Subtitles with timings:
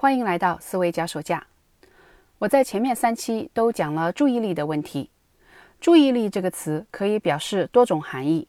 [0.00, 1.46] 欢迎来到思维脚手架。
[2.38, 5.10] 我在前面三期都讲了注意力的问题。
[5.78, 8.48] 注意力这个词可以表示多种含义。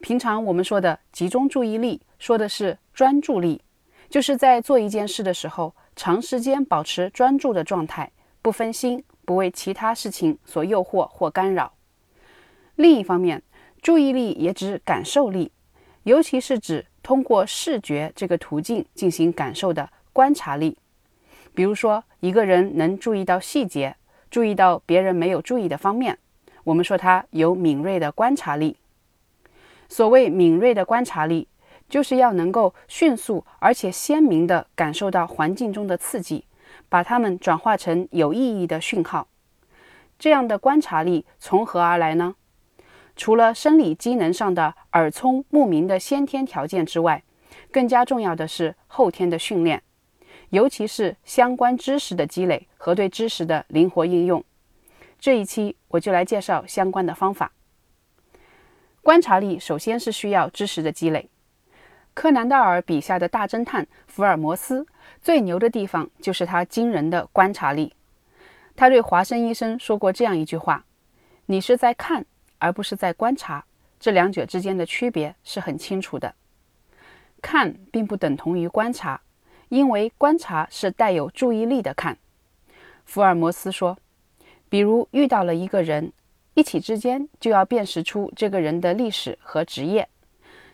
[0.00, 3.60] 平常我们说的集中注意力，说的是专注力，
[4.08, 8.10] 就是在做一件事的时候，长时间保持专注的状态，
[8.40, 11.74] 不分心，不为其他事情所诱惑或干扰。
[12.76, 13.42] 另一方面，
[13.82, 15.52] 注意力也指感受力，
[16.04, 20.78] 尤其是指通过视觉这个途径进行感受的观察力。
[21.56, 23.96] 比如说，一个人能注意到细节，
[24.30, 26.18] 注意到别人没有注意的方面，
[26.64, 28.76] 我们说他有敏锐的观察力。
[29.88, 31.48] 所谓敏锐的观察力，
[31.88, 36.44] 就是要能够迅速而且鲜明地感受到环境中的刺激，
[36.90, 39.26] 把它们转化成有意义的讯号。
[40.18, 42.34] 这样的观察力从何而来呢？
[43.16, 47.22] 除了生理机能上的耳聪目明的先天条件之外，
[47.72, 49.82] 更加重要的是后天的训练。
[50.50, 54.44] 尤其是相关知识的积累和对知识的灵活应用，
[55.18, 57.52] 这一期我就来介绍相关的方法。
[59.02, 61.28] 观察力首先是需要知识的积累。
[62.14, 64.86] 柯南道尔笔下的大侦探福尔摩斯
[65.20, 67.92] 最牛的地方就是他惊人的观察力。
[68.74, 70.84] 他对华生医生说过这样一句话
[71.46, 72.24] ：“你是在看，
[72.58, 73.64] 而不是在观察，
[74.00, 76.34] 这两者之间的区别是很清楚的。
[77.42, 79.20] 看并不等同于观察。”
[79.68, 82.16] 因为观察是带有注意力的看，
[83.04, 83.98] 福尔摩斯说，
[84.68, 86.12] 比如遇到了一个人，
[86.54, 90.08] 一起之间就要辨识出这个人的历史和职业。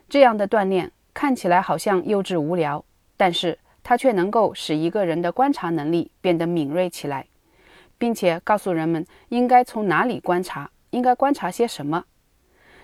[0.09, 2.85] 这样的锻炼看起来好像幼稚无聊，
[3.17, 7.27] 但是它却能够使一个人的观察能力变得敏锐起来，
[7.97, 12.05] 并且告诉人们应该从哪里观察，应该观察些什么。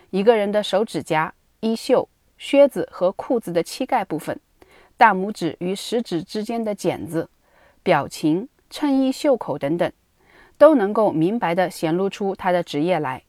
[0.08, 4.40] 一个人的手指甲、衣袖、靴子和裤子的膝盖部分。
[4.98, 7.30] 大拇指与食指之间的茧子、
[7.84, 9.90] 表情、衬衣袖口等等，
[10.58, 13.22] 都能够明白地显露出他的职业来。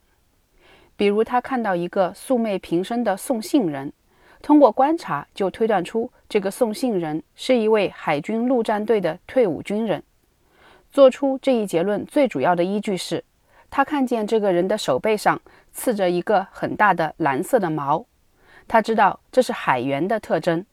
[0.97, 3.93] 比如，他看到一个素昧平生的送信人，
[4.41, 10.03] 通过观察就推断出这个送信人是一位海军陆战队的退伍军人。
[10.91, 13.23] 做出这一结论最主要的依据是，
[13.69, 15.39] 他看见这个人的手背上
[15.71, 18.03] 刺着一个很大的蓝色的毛，
[18.67, 20.65] 他知道这是海员的特征。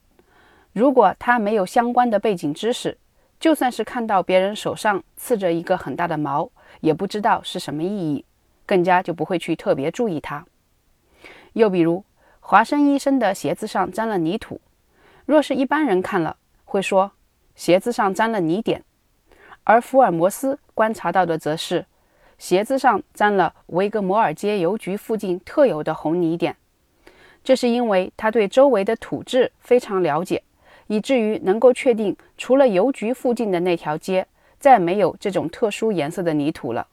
[0.76, 2.98] 如果他没有相关的背景知识，
[3.40, 6.50] 就算是看到别人手上刺着一个很大的毛，
[6.80, 8.26] 也不知道是什么意义，
[8.66, 10.44] 更加就不会去特别注意它。
[11.54, 12.04] 又比如，
[12.40, 14.60] 华生医生的鞋子上沾了泥土，
[15.24, 17.12] 若是一般人看了，会说
[17.54, 18.84] 鞋子上沾了泥点，
[19.64, 21.86] 而福尔摩斯观察到的则是
[22.36, 26.54] 鞋子上沾了维格摩尔街邮局附近特有的红泥点。
[27.42, 30.42] 这是因为他对周围的土质非常了解。
[30.88, 34.26] 以至于能够确定，除了邮局附近的那条街，
[34.58, 36.86] 再没有这种特殊颜色的泥土了。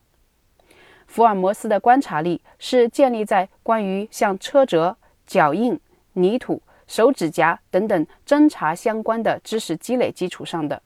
[1.07, 5.79] 福尔摩斯的观察力是建立在关于像车辙、脚印、
[6.13, 10.81] 泥土、手指甲等等侦查相关的知识积累基础上的。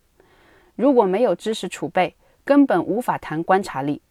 [0.75, 2.13] 如果没有知识储备，
[2.43, 4.01] 根本无法谈观察力。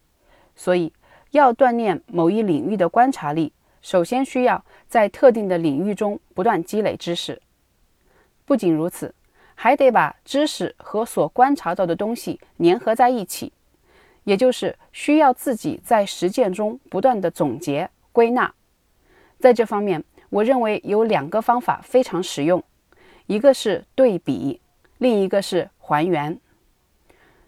[0.54, 0.92] 所以，
[1.32, 3.52] 要锻炼某一领域的观察力，
[3.82, 7.40] 首先需要在特定的领域中不断积累知识。
[8.46, 9.12] 不仅如此，
[9.56, 13.52] 还得把知识和所观察到的东西粘合在一起，
[14.22, 18.54] 也就是需要自己在实践中不断的总结归纳。
[19.38, 22.62] 在这方面，我认为有两个方法非常实用，
[23.26, 24.60] 一个是对比，
[24.98, 26.38] 另一个是还原。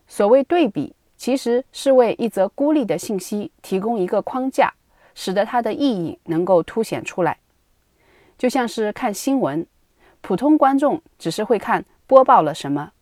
[0.09, 4.75] 所谓对比，其实是为一则孤立的信息提供一个框架，
[5.15, 7.39] 使得它的意义能够凸显出来，
[8.37, 9.65] 就像是看新闻。
[10.21, 12.93] 普通观众只是会看播报了什么，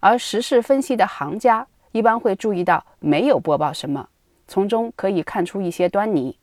[0.00, 4.08] 而时事分析的行家一般会注意到没有播报什么，
[4.46, 6.38] 从中可以看出一些端倪。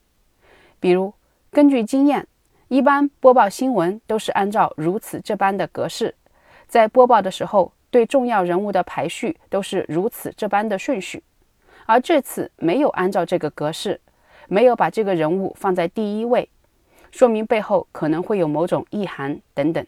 [0.79, 1.13] 比如，
[1.51, 2.27] 根据经验，
[2.67, 6.15] 一般播报新闻都是按照如此这般的格式，
[6.67, 11.23] 在播报的时候对重要人物的排序都是如此这般的顺序，
[11.85, 14.01] 而这次没有按照这个格式，
[14.47, 16.49] 没有把这个人物放在第一位，
[17.11, 19.85] 说明背后可能会有某种意涵等等。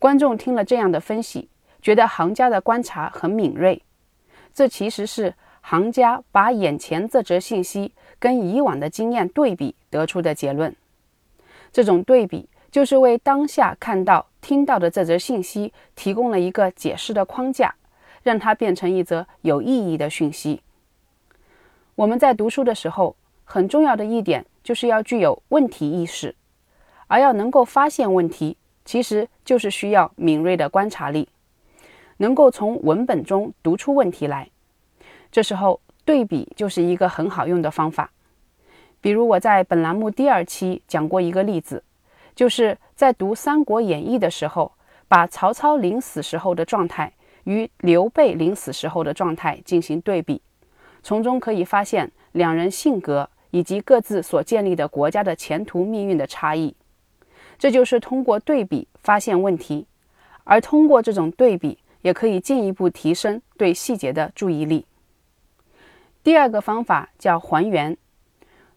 [0.00, 1.50] 观众听了这样的分析，
[1.82, 3.82] 觉得行家的观察很敏锐。
[4.54, 10.74] 这其实是行家把眼前这则信息跟以往的经验对比得出的结论。
[11.70, 17.74] 这种对比就是为当下看到、听到的这则信息提供了一个解释的框架，
[18.22, 20.62] 让它变成一则有意义的讯息。
[21.94, 23.14] 我们在读书的时候，
[23.44, 26.34] 很重要的一点就是要具有问题意识，
[27.08, 28.56] 而要能够发现问题。
[28.90, 31.28] 其实就是需要敏锐的观察力。
[32.16, 34.50] 能够从文本中读出问题来。
[35.30, 38.10] 这时候，对比就是一个很好用的方法。
[39.00, 41.84] 比如我在本栏目第二期讲过一个例子，
[42.34, 44.72] 就是在读《三国演义》的时候，
[45.06, 47.12] 把曹操临死时候的状态
[47.44, 50.42] 与刘备临死时候的状态进行对比，
[51.04, 56.74] 从中可以发现两人性格以及各自所建立的国家的前途命运的差异。
[57.60, 59.86] 这就是通过对比发现问题，
[60.44, 64.86] 而通过这种对比，也可以进一步提升对细节的注意力。
[66.24, 67.98] 第二个方法叫还原。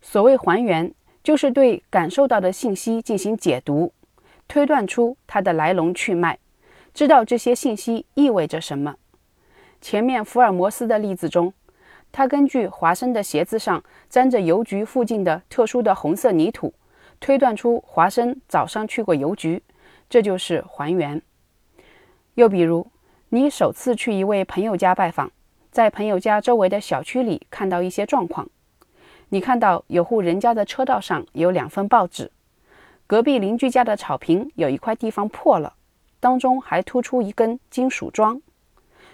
[0.01, 0.93] 所谓还原，
[1.23, 3.93] 就是对感受到的信息进行解读，
[4.49, 6.37] 推断出它的来龙去脉，
[6.93, 8.97] 知道这些信息意味着什么。
[9.79, 11.53] 前面福尔摩斯的例子中，
[12.11, 16.73] 他根据华生的鞋子上沾着邮局附近的特殊的红色泥土。
[17.19, 19.63] 推断出华生早上去过邮局，
[20.09, 21.21] 这就是还原。
[22.35, 22.87] 又比如，
[23.29, 25.31] 你首次去一位朋友家拜访，
[25.71, 28.49] 在朋友家周围的小区里看到一些状况。
[29.29, 32.31] 你看到有户人家的车道上有两份报纸，
[33.07, 35.73] 隔壁邻居家的草坪有一块地方破了，
[36.19, 38.41] 当中还突出一根金属桩。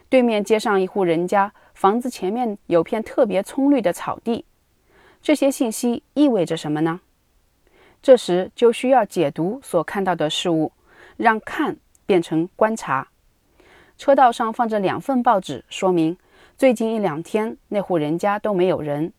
[0.09, 4.43] 对面街上一户人家房子前面有片特别葱绿的草地。
[5.21, 7.01] 这些信息意味着什么呢？
[8.01, 10.71] 这时就需要解读所看到的事物，
[11.17, 13.07] 让看变成观察。
[13.97, 16.17] 车道上放着两份报纸，说明
[16.57, 19.11] 最近一两天那户人家都没有人。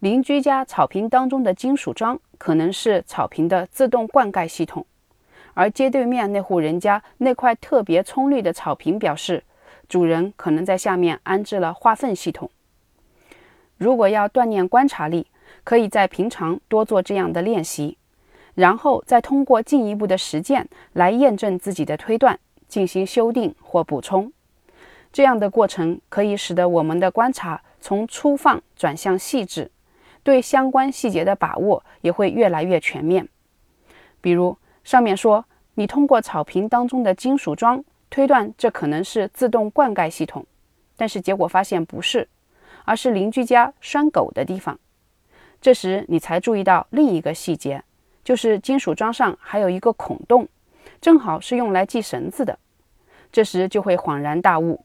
[0.00, 4.84] 邻居家草坪当中的金属桩可能是草坪的自动灌溉系统，
[5.54, 9.42] 而街对面那户人家那块特别葱绿的草坪表示，
[9.88, 12.50] 主人可能在下面安置了化粪系统。
[13.78, 15.26] 如果要锻炼观察力，
[15.64, 17.96] 可以在平常多做这样的练习，
[18.54, 22.38] 然后再通过进一步的实践来验证自己的推断，
[22.68, 24.32] 进行修订或补充。
[25.12, 29.70] 这样的过程可以使得我们的观察从粗放转向细致，
[30.22, 33.28] 对相关细节的把握也会越来越全面。
[34.20, 35.44] 比如上面说，
[35.74, 40.44] 你通过草坪当中的金属桩推断这可能是自动灌溉系统，
[40.96, 42.28] 但是结果发现不是，
[42.84, 44.78] 而是邻居家拴狗的地方。
[45.64, 47.82] 这时，你才注意到另一个细节，
[48.22, 50.46] 就是金属桩上还有一个孔洞，
[51.00, 52.58] 正好是用来系绳子的。
[53.32, 54.84] 这时就会恍然大悟，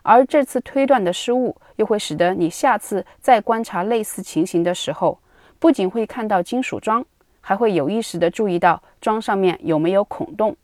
[0.00, 5.18] 而这次推断的失误，又会使得你下次再观察类似情形的时候，
[5.58, 7.04] 不仅会看到金属桩，
[7.42, 10.56] 还会有意识地注意到桩上面有没有孔洞。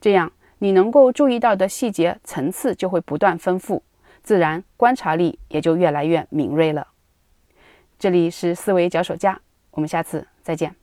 [0.00, 3.84] 这样，你能够注意到的细节层次就会不断丰富，
[4.24, 6.88] 自然观察力也就越来越敏锐了。
[8.02, 9.40] 这里是思维脚手架，
[9.70, 10.74] 我们下次再见。